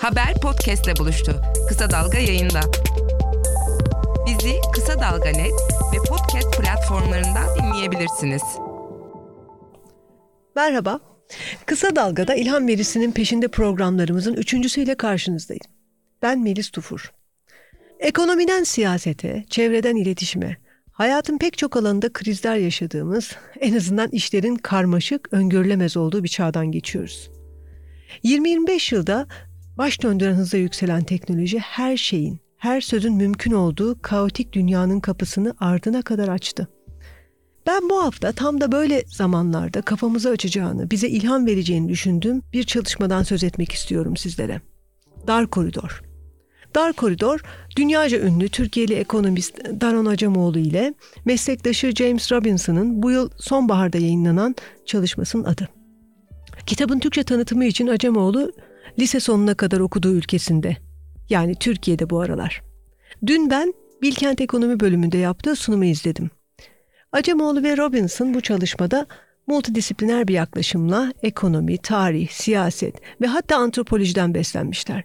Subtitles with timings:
[0.00, 1.42] Haber podcastle buluştu.
[1.68, 2.60] Kısa Dalga yayında.
[4.26, 5.52] Bizi Kısa Dalga Net
[5.92, 8.42] ve podcast platformlarından dinleyebilirsiniz.
[10.56, 11.00] Merhaba.
[11.66, 15.64] Kısa Dalga'da İlham Verisi'nin peşinde programlarımızın üçüncüsüyle karşınızdayım.
[16.22, 17.12] Ben Melis Tufur.
[18.00, 20.56] Ekonomiden siyasete, çevreden iletişime,
[20.92, 27.30] hayatın pek çok alanında krizler yaşadığımız, en azından işlerin karmaşık, öngörülemez olduğu bir çağdan geçiyoruz.
[28.24, 29.26] 20-25 yılda
[29.78, 36.02] baş döndüren hızla yükselen teknoloji her şeyin, her sözün mümkün olduğu kaotik dünyanın kapısını ardına
[36.02, 36.68] kadar açtı.
[37.66, 43.22] Ben bu hafta tam da böyle zamanlarda kafamızı açacağını, bize ilham vereceğini düşündüğüm bir çalışmadan
[43.22, 44.60] söz etmek istiyorum sizlere.
[45.26, 46.02] Dar Koridor.
[46.74, 47.40] Dar Koridor,
[47.76, 54.54] dünyaca ünlü Türkiye'li ekonomist Daron Acemoğlu ile meslektaşı James Robinson'ın bu yıl sonbaharda yayınlanan
[54.86, 55.68] çalışmasının adı.
[56.66, 58.52] Kitabın Türkçe tanıtımı için Acemoğlu
[58.98, 60.76] lise sonuna kadar okuduğu ülkesinde.
[61.30, 62.62] Yani Türkiye'de bu aralar.
[63.26, 66.30] Dün ben Bilkent Ekonomi bölümünde yaptığı sunumu izledim.
[67.12, 69.06] Acemoğlu ve Robinson bu çalışmada
[69.46, 75.04] multidisipliner bir yaklaşımla ekonomi, tarih, siyaset ve hatta antropolojiden beslenmişler.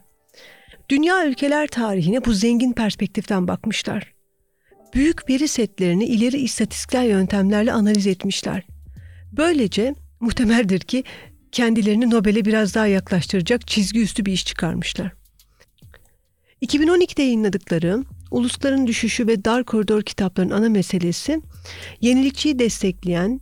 [0.89, 4.13] Dünya ülkeler tarihine bu zengin perspektiften bakmışlar.
[4.93, 8.63] Büyük veri setlerini ileri istatistiksel yöntemlerle analiz etmişler.
[9.31, 11.03] Böylece muhtemeldir ki
[11.51, 15.11] kendilerini Nobel'e biraz daha yaklaştıracak çizgi üstü bir iş çıkarmışlar.
[16.61, 21.41] 2012'de yayınladıkları Ulusların Düşüşü ve Dar Koridor kitaplarının ana meselesi
[22.01, 23.41] yenilikçiyi destekleyen,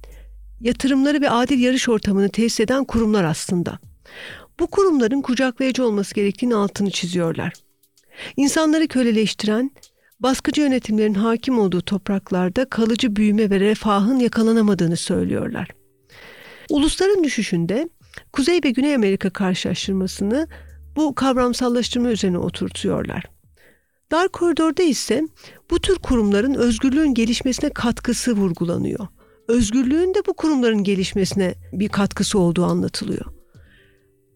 [0.61, 3.79] yatırımları ve adil yarış ortamını tesis eden kurumlar aslında.
[4.59, 7.53] Bu kurumların kucaklayıcı olması gerektiğini altını çiziyorlar.
[8.37, 9.71] İnsanları köleleştiren,
[10.19, 15.67] baskıcı yönetimlerin hakim olduğu topraklarda kalıcı büyüme ve refahın yakalanamadığını söylüyorlar.
[16.69, 17.89] Ulusların düşüşünde
[18.33, 20.47] Kuzey ve Güney Amerika karşılaştırmasını
[20.95, 23.23] bu kavramsallaştırma üzerine oturtuyorlar.
[24.11, 25.23] Dar koridorda ise
[25.71, 29.07] bu tür kurumların özgürlüğün gelişmesine katkısı vurgulanıyor.
[29.47, 33.25] Özgürlüğün de bu kurumların gelişmesine bir katkısı olduğu anlatılıyor.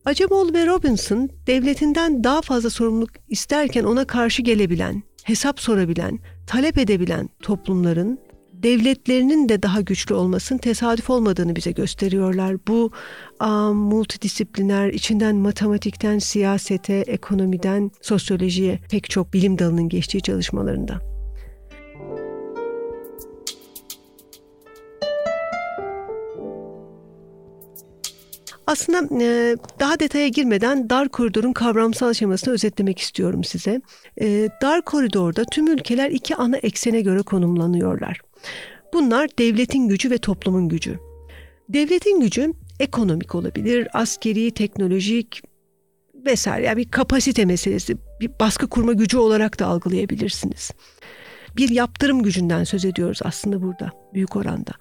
[0.06, 7.30] Acemoğlu ve Robinson devletinden daha fazla sorumluluk isterken ona karşı gelebilen, hesap sorabilen, talep edebilen
[7.42, 8.20] toplumların
[8.64, 12.58] devletlerinin de daha güçlü olmasının tesadüf olmadığını bize gösteriyorlar.
[12.68, 12.92] Bu
[13.44, 21.14] um, multidisipliner, içinden matematikten siyasete, ekonomiden sosyolojiye pek çok bilim dalının geçtiği çalışmalarında.
[28.68, 33.82] Aslında e, daha detaya girmeden dar koridorun kavramsal aşamasını özetlemek istiyorum size.
[34.22, 38.20] E, dar koridorda tüm ülkeler iki ana eksene göre konumlanıyorlar.
[38.94, 41.00] Bunlar devletin gücü ve toplumun gücü.
[41.70, 45.42] Devletin gücü ekonomik olabilir, askeri, teknolojik
[46.26, 46.66] vesaire.
[46.66, 50.72] Yani bir kapasite meselesi, bir baskı kurma gücü olarak da algılayabilirsiniz.
[51.58, 54.72] Bir yaptırım gücünden söz ediyoruz aslında burada büyük oranda.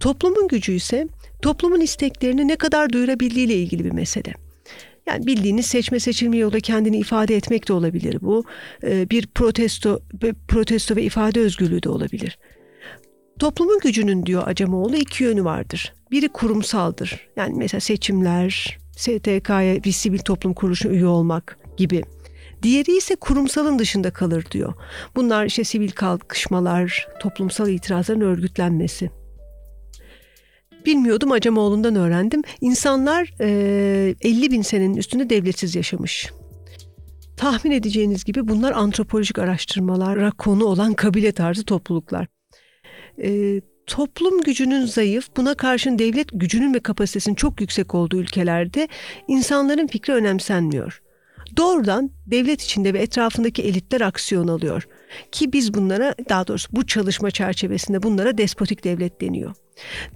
[0.00, 1.06] Toplumun gücü ise
[1.42, 4.34] toplumun isteklerini ne kadar duyurabildiğiyle ilgili bir mesele.
[5.06, 8.44] Yani bildiğiniz seçme seçilme yolda kendini ifade etmek de olabilir bu.
[8.84, 10.00] Ee, bir protesto,
[10.48, 12.38] protesto ve ifade özgürlüğü de olabilir.
[13.38, 15.94] Toplumun gücünün diyor Acemoğlu iki yönü vardır.
[16.10, 17.28] Biri kurumsaldır.
[17.36, 22.02] Yani mesela seçimler, STK'ya bir sivil toplum kuruluşuna üye olmak gibi.
[22.62, 24.74] Diğeri ise kurumsalın dışında kalır diyor.
[25.16, 29.10] Bunlar işte sivil kalkışmalar, toplumsal itirazların örgütlenmesi.
[30.86, 32.42] Bilmiyordum Acemoğlu'ndan öğrendim.
[32.60, 36.30] İnsanlar e, 50 bin senenin üstünde devletsiz yaşamış.
[37.36, 42.26] Tahmin edeceğiniz gibi bunlar antropolojik araştırmalara konu olan kabile tarzı topluluklar.
[43.22, 48.88] E, toplum gücünün zayıf, buna karşın devlet gücünün ve kapasitesinin çok yüksek olduğu ülkelerde
[49.28, 51.02] insanların fikri önemsenmiyor.
[51.56, 54.88] Doğrudan devlet içinde ve etrafındaki elitler aksiyon alıyor.
[55.32, 59.54] Ki biz bunlara daha doğrusu bu çalışma çerçevesinde bunlara despotik devlet deniyor.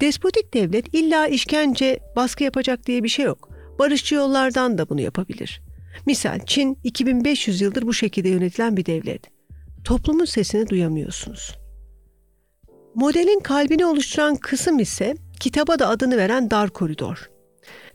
[0.00, 3.48] Despotik devlet illa işkence, baskı yapacak diye bir şey yok.
[3.78, 5.62] Barışçı yollardan da bunu yapabilir.
[6.06, 9.22] Misal Çin 2500 yıldır bu şekilde yönetilen bir devlet.
[9.84, 11.61] Toplumun sesini duyamıyorsunuz.
[12.94, 17.30] Modelin kalbini oluşturan kısım ise kitaba da adını veren dar koridor.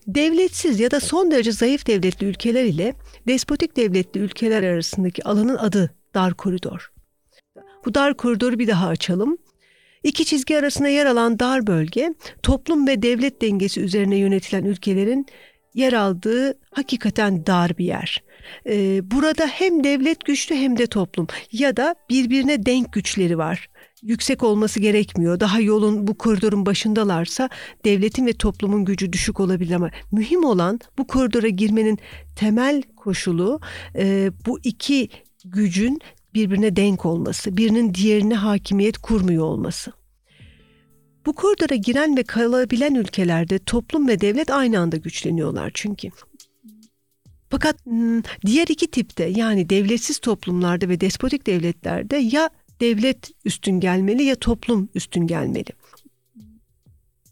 [0.07, 2.93] Devletsiz ya da son derece zayıf devletli ülkeler ile
[3.27, 6.91] despotik devletli ülkeler arasındaki alanın adı dar koridor.
[7.85, 9.37] Bu dar koridoru bir daha açalım.
[10.03, 15.25] İki çizgi arasında yer alan dar bölge, toplum ve devlet dengesi üzerine yönetilen ülkelerin
[15.73, 18.23] yer aldığı hakikaten dar bir yer.
[18.69, 23.69] Ee, burada hem devlet güçlü hem de toplum ya da birbirine denk güçleri var.
[24.01, 25.39] Yüksek olması gerekmiyor.
[25.39, 27.49] Daha yolun bu koridorun başındalarsa
[27.85, 31.99] devletin ve toplumun gücü düşük olabilir ama mühim olan bu koridora girmenin
[32.35, 33.59] temel koşulu
[33.95, 35.09] e, bu iki
[35.45, 36.01] gücün
[36.33, 39.91] birbirine denk olması, birinin diğerine hakimiyet kurmuyor olması.
[41.25, 46.09] Bu koridora giren ve kalabilen ülkelerde toplum ve devlet aynı anda güçleniyorlar çünkü.
[47.49, 52.49] Fakat hmm, diğer iki tipte yani devletsiz toplumlarda ve despotik devletlerde ya
[52.81, 55.69] devlet üstün gelmeli ya toplum üstün gelmeli.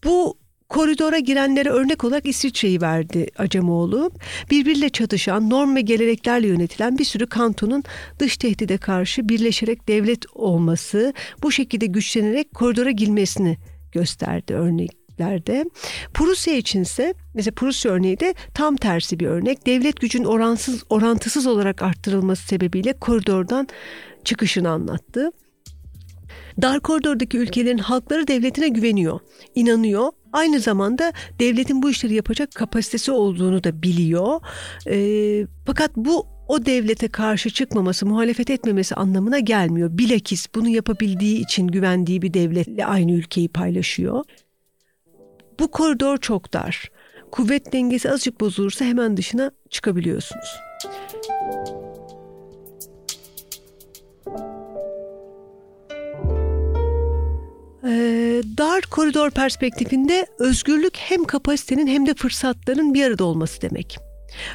[0.04, 0.38] Bu
[0.68, 4.10] koridora girenlere örnek olarak İsviçre'yi verdi Acemoğlu.
[4.50, 7.82] Birbiriyle çatışan, norm ve geleneklerle yönetilen bir sürü kantonun
[8.18, 11.12] dış tehdide karşı birleşerek devlet olması,
[11.42, 13.56] bu şekilde güçlenerek koridora girmesini
[13.92, 14.56] gösterdi
[15.16, 15.64] örneklerde.
[16.14, 19.66] Prusya içinse mesela Prusya örneği de tam tersi bir örnek.
[19.66, 23.68] Devlet gücün oransız orantısız olarak arttırılması sebebiyle koridordan
[24.24, 25.30] çıkışını anlattı.
[26.62, 29.20] Dar koridordaki ülkelerin halkları devletine güveniyor,
[29.54, 30.12] inanıyor.
[30.32, 34.40] Aynı zamanda devletin bu işleri yapacak kapasitesi olduğunu da biliyor.
[34.90, 39.98] E, fakat bu o devlete karşı çıkmaması, muhalefet etmemesi anlamına gelmiyor.
[39.98, 44.24] Bilakis bunu yapabildiği için güvendiği bir devletle aynı ülkeyi paylaşıyor.
[45.58, 46.90] Bu koridor çok dar.
[47.30, 50.48] Kuvvet dengesi azıcık bozulursa hemen dışına çıkabiliyorsunuz.
[57.84, 63.98] Ee, dar koridor perspektifinde özgürlük hem kapasitenin hem de fırsatların bir arada olması demek.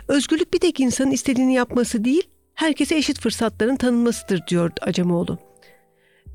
[0.07, 5.50] Özgürlük bir tek insanın istediğini yapması değil, herkese eşit fırsatların tanınmasıdır diyor Acemoğlu.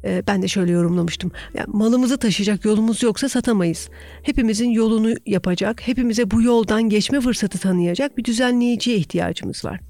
[0.04, 1.32] Ee, ben de şöyle yorumlamıştım.
[1.54, 3.88] Yani malımızı taşıyacak yolumuz yoksa satamayız.
[4.22, 9.81] Hepimizin yolunu yapacak, hepimize bu yoldan geçme fırsatı tanıyacak bir düzenleyiciye ihtiyacımız var.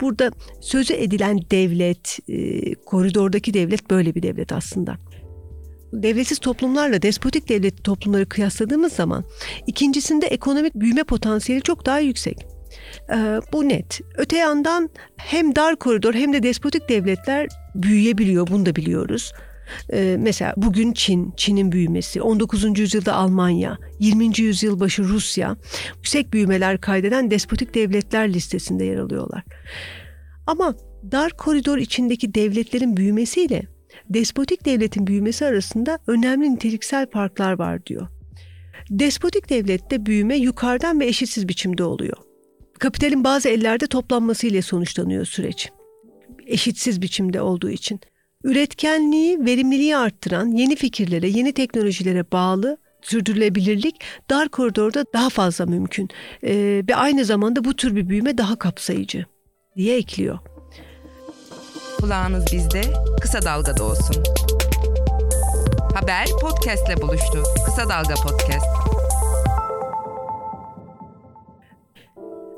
[0.00, 0.30] Burada
[0.60, 4.98] sözü edilen devlet, e, koridordaki devlet böyle bir devlet aslında
[5.92, 9.24] devletsiz toplumlarla despotik devlet toplumları kıyasladığımız zaman
[9.66, 12.46] ikincisinde ekonomik büyüme potansiyeli çok daha yüksek.
[13.10, 14.00] Ee, bu net.
[14.16, 17.48] Öte yandan hem dar koridor hem de despotik devletler
[17.82, 19.32] büyüyebiliyor bunu da biliyoruz.
[19.92, 22.78] Ee, mesela bugün Çin, Çin'in büyümesi, 19.
[22.78, 24.40] yüzyılda Almanya, 20.
[24.40, 25.56] yüzyıl başı Rusya
[25.96, 29.44] yüksek büyümeler kaydeden despotik devletler listesinde yer alıyorlar.
[30.46, 30.74] Ama
[31.12, 33.62] dar koridor içindeki devletlerin büyümesiyle
[34.10, 38.08] despotik devletin büyümesi arasında önemli niteliksel farklar var diyor.
[38.90, 42.16] Despotik devlette büyüme yukarıdan ve eşitsiz biçimde oluyor.
[42.78, 45.70] Kapitalin bazı ellerde toplanması ile sonuçlanıyor süreç.
[46.46, 48.00] Eşitsiz biçimde olduğu için.
[48.44, 54.00] Üretkenliği, verimliliği arttıran yeni fikirlere, yeni teknolojilere bağlı sürdürülebilirlik
[54.30, 56.08] dar koridorda daha fazla mümkün.
[56.44, 59.26] Ee, ve aynı zamanda bu tür bir büyüme daha kapsayıcı
[59.76, 60.38] diye ekliyor.
[62.00, 62.82] Kulağınız bizde,
[63.20, 64.22] Kısa Dalga'da olsun.
[65.94, 67.42] Haber podcastle buluştu.
[67.66, 68.66] Kısa Dalga Podcast.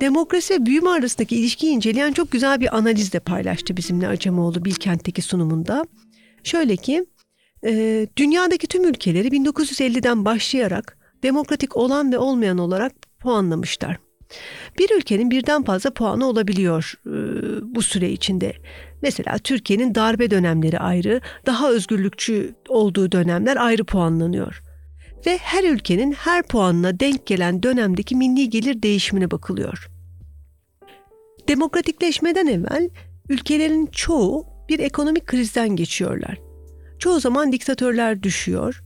[0.00, 5.22] Demokrasi ve büyüme arasındaki ilişkiyi inceleyen çok güzel bir analiz de paylaştı bizimle Acemoğlu Bilkent'teki
[5.22, 5.84] sunumunda.
[6.44, 7.04] Şöyle ki,
[7.64, 13.96] e, dünyadaki tüm ülkeleri 1950'den başlayarak demokratik olan ve olmayan olarak puanlamışlar.
[14.78, 17.12] Bir ülkenin birden fazla puanı olabiliyor e,
[17.74, 18.52] bu süre içinde.
[19.02, 24.62] Mesela Türkiye'nin darbe dönemleri ayrı, daha özgürlükçü olduğu dönemler ayrı puanlanıyor.
[25.26, 29.88] Ve her ülkenin her puanına denk gelen dönemdeki milli gelir değişimine bakılıyor.
[31.48, 32.90] Demokratikleşmeden evvel
[33.28, 36.38] ülkelerin çoğu bir ekonomik krizden geçiyorlar.
[36.98, 38.82] Çoğu zaman diktatörler düşüyor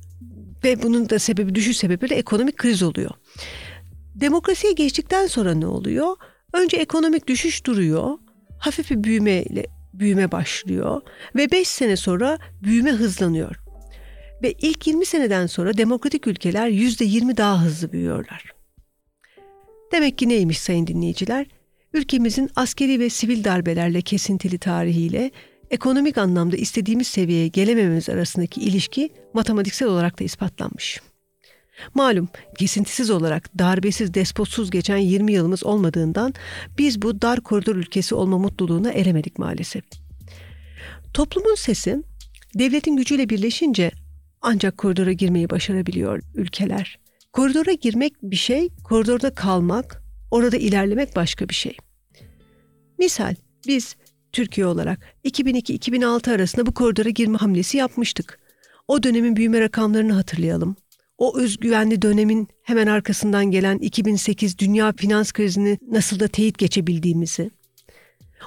[0.65, 3.11] ve bunun da sebebi düşüş sebebi de ekonomik kriz oluyor.
[4.15, 6.17] Demokrasiye geçtikten sonra ne oluyor?
[6.53, 8.19] Önce ekonomik düşüş duruyor.
[8.59, 11.01] Hafif bir büyümeyle büyüme başlıyor
[11.37, 13.62] ve 5 sene sonra büyüme hızlanıyor.
[14.43, 18.53] Ve ilk 20 seneden sonra demokratik ülkeler %20 daha hızlı büyüyorlar.
[19.93, 21.47] Demek ki neymiş sayın dinleyiciler?
[21.93, 25.31] Ülkemizin askeri ve sivil darbelerle kesintili tarihiyle
[25.71, 31.01] ekonomik anlamda istediğimiz seviyeye gelemememiz arasındaki ilişki matematiksel olarak da ispatlanmış.
[31.95, 36.35] Malum kesintisiz olarak darbesiz despotsuz geçen 20 yılımız olmadığından
[36.79, 39.85] biz bu dar koridor ülkesi olma mutluluğuna eremedik maalesef.
[41.15, 42.03] Toplumun sesi
[42.55, 43.91] devletin gücüyle birleşince
[44.43, 46.99] ancak koridora girmeyi başarabiliyor ülkeler.
[47.33, 51.77] Koridora girmek bir şey, koridorda kalmak, orada ilerlemek başka bir şey.
[52.99, 53.35] Misal
[53.67, 53.97] biz
[54.33, 58.39] Türkiye olarak 2002-2006 arasında bu koridora girme hamlesi yapmıştık.
[58.89, 60.77] O dönemin büyüme rakamlarını hatırlayalım
[61.23, 67.51] o özgüvenli dönemin hemen arkasından gelen 2008 dünya finans krizini nasıl da teyit geçebildiğimizi.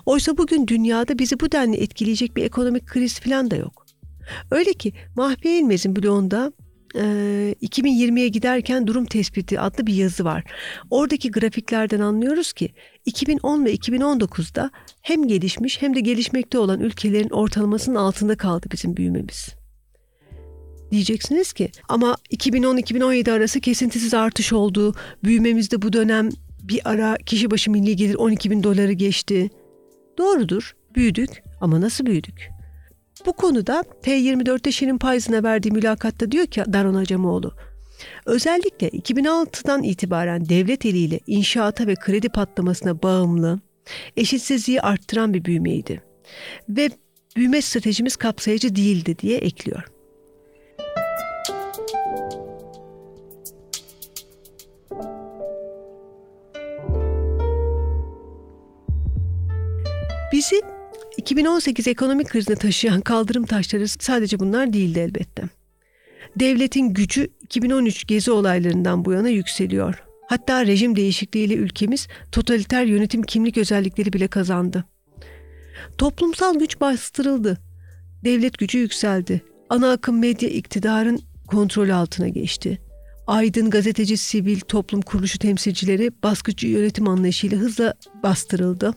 [0.06, 3.85] Oysa bugün dünyada bizi bu denli etkileyecek bir ekonomik kriz falan da yok.
[4.52, 6.52] Öyle ki Mahfiye İlmez'in blogunda
[6.96, 7.02] e,
[7.62, 10.44] 2020'ye giderken durum tespiti adlı bir yazı var.
[10.90, 12.70] Oradaki grafiklerden anlıyoruz ki
[13.06, 19.50] 2010 ve 2019'da hem gelişmiş hem de gelişmekte olan ülkelerin ortalamasının altında kaldı bizim büyümemiz.
[20.92, 24.96] Diyeceksiniz ki ama 2010-2017 arası kesintisiz artış oldu.
[25.24, 26.30] Büyümemizde bu dönem
[26.64, 29.50] bir ara kişi başı milli gelir 12 bin doları geçti.
[30.18, 32.55] Doğrudur, büyüdük ama nasıl büyüdük?
[33.26, 37.54] Bu konuda T24'te Şirin Payız'ına verdiği mülakatta diyor ki Daron Acemoğlu,
[38.26, 43.60] özellikle 2006'dan itibaren devlet eliyle inşaata ve kredi patlamasına bağımlı,
[44.18, 46.04] eşitsizliği arttıran bir büyümeydi.
[46.70, 46.90] Ve
[47.36, 49.84] büyüme stratejimiz kapsayıcı değildi diye ekliyor.
[60.32, 60.75] Bizi
[61.26, 65.44] 2018 ekonomik krizine taşıyan kaldırım taşları sadece bunlar değildi elbette.
[66.40, 70.04] Devletin gücü 2013 gezi olaylarından bu yana yükseliyor.
[70.28, 74.86] Hatta rejim değişikliğiyle ülkemiz totaliter yönetim kimlik özellikleri bile kazandı.
[75.98, 77.58] Toplumsal güç bastırıldı.
[78.24, 79.42] Devlet gücü yükseldi.
[79.70, 82.82] Ana akım medya iktidarın kontrolü altına geçti.
[83.28, 88.94] Aydın gazeteci sivil toplum kuruluşu temsilcileri baskıcı yönetim anlayışıyla hızla bastırıldı.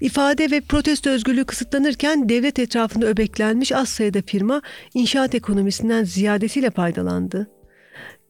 [0.00, 4.62] İfade ve protesto özgürlüğü kısıtlanırken devlet etrafında öbeklenmiş az sayıda firma
[4.94, 7.50] inşaat ekonomisinden ziyadesiyle faydalandı.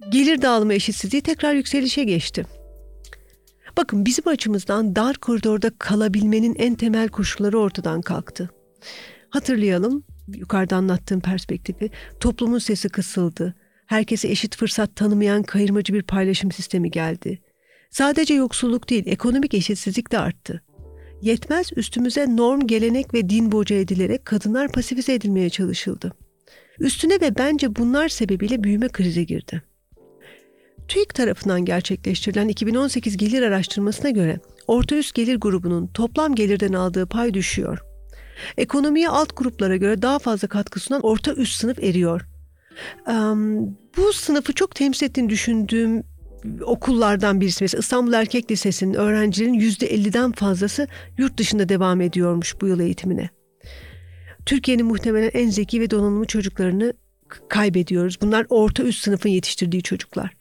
[0.09, 2.47] Gelir dağılımı eşitsizliği tekrar yükselişe geçti.
[3.77, 8.51] Bakın bizim açımızdan dar koridorda kalabilmenin en temel koşulları ortadan kalktı.
[9.31, 11.91] Hatırlayalım yukarıda anlattığım perspektifi.
[12.21, 13.55] Toplumun sesi kısıldı.
[13.87, 17.43] Herkese eşit fırsat tanımayan kayırmacı bir paylaşım sistemi geldi.
[17.91, 20.63] Sadece yoksulluk değil, ekonomik eşitsizlik de arttı.
[21.23, 26.13] Yetmez üstümüze norm, gelenek ve din boca edilerek kadınlar pasifize edilmeye çalışıldı.
[26.81, 29.63] Üstüne ve bence bunlar sebebiyle büyüme krizi girdi.
[30.89, 37.35] TÜİK tarafından gerçekleştirilen 2018 gelir araştırmasına göre orta üst gelir grubunun toplam gelirden aldığı pay
[37.35, 37.79] düşüyor.
[38.57, 42.27] Ekonomiye alt gruplara göre daha fazla katkı sunan orta üst sınıf eriyor.
[43.07, 43.65] Um,
[43.97, 46.05] bu sınıfı çok temsil ettiğini düşündüğüm
[46.63, 50.89] okullardan birisi mesela İstanbul Erkek Lisesi'nin öğrencilerin %50'den fazlası
[51.19, 53.31] yurt dışında devam ediyormuş bu yıl eğitimine.
[54.47, 56.93] Türkiye'nin muhtemelen en zeki ve donanımlı çocuklarını
[57.49, 58.19] kaybediyoruz.
[58.21, 60.37] Bunlar orta üst sınıfın yetiştirdiği çocuklar.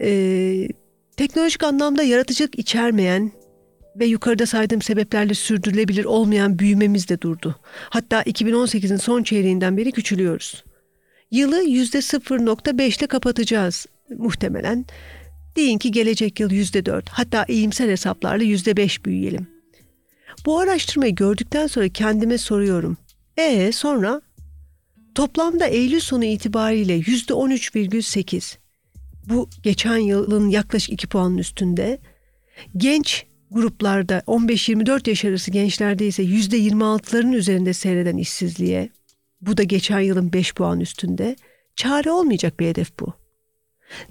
[0.00, 0.68] Ee,
[1.16, 3.32] teknolojik anlamda yaratıcılık içermeyen
[3.96, 7.56] ve yukarıda saydığım sebeplerle sürdürülebilir olmayan büyümemiz de durdu.
[7.90, 10.64] Hatta 2018'in son çeyreğinden beri küçülüyoruz.
[11.30, 13.86] Yılı %0.5 ile kapatacağız
[14.18, 14.86] muhtemelen.
[15.56, 19.46] Deyin ki gelecek yıl %4 hatta iyimser hesaplarla %5 büyüyelim.
[20.46, 22.96] Bu araştırmayı gördükten sonra kendime soruyorum.
[23.36, 24.22] E sonra
[25.14, 28.56] toplamda Eylül sonu itibariyle %13,8
[29.26, 31.98] bu geçen yılın yaklaşık 2 puanın üstünde.
[32.76, 38.88] Genç gruplarda 15-24 yaş arası gençlerde ise %26'ların üzerinde seyreden işsizliğe
[39.40, 41.36] bu da geçen yılın 5 puan üstünde.
[41.76, 43.19] Çare olmayacak bir hedef bu.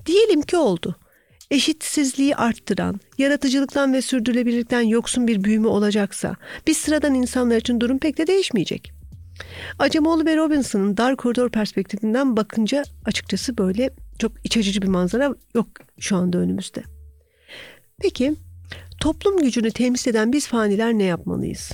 [0.06, 0.96] Diyelim ki oldu.
[1.52, 6.36] Eşitsizliği arttıran, yaratıcılıktan ve sürdürülebilirlikten yoksun bir büyüme olacaksa
[6.68, 8.92] biz sıradan insanlar için durum pek de değişmeyecek.
[9.80, 15.68] Acemoğlu ve Robinson'ın dar koridor perspektifinden bakınca açıkçası böyle çok iç açıcı bir manzara yok
[16.00, 16.84] şu anda önümüzde.
[18.02, 18.36] Peki
[19.02, 21.72] toplum gücünü temsil eden biz faniler ne yapmalıyız?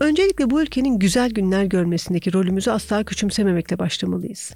[0.00, 4.52] Öncelikle bu ülkenin güzel günler görmesindeki rolümüzü asla küçümsememekle başlamalıyız.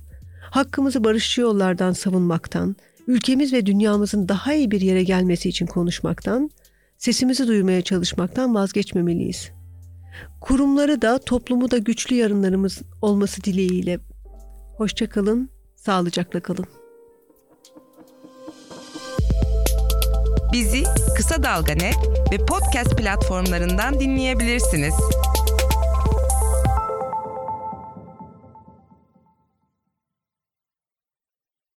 [0.50, 2.76] Hakkımızı barışçı yollardan savunmaktan,
[3.07, 6.50] ülkemiz ve dünyamızın daha iyi bir yere gelmesi için konuşmaktan,
[6.99, 9.50] sesimizi duymaya çalışmaktan vazgeçmemeliyiz.
[10.40, 13.99] Kurumları da toplumu da güçlü yarınlarımız olması dileğiyle.
[14.76, 16.66] Hoşçakalın, sağlıcakla kalın.
[20.52, 20.83] Bizi
[21.16, 21.97] Kısa Dalga Net
[22.33, 24.95] ve podcast platformlarından dinleyebilirsiniz.